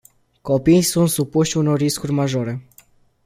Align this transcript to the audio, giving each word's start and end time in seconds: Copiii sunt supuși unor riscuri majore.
Copiii 0.41 0.81
sunt 0.81 1.09
supuși 1.09 1.57
unor 1.57 1.77
riscuri 1.77 2.11
majore. 2.11 2.65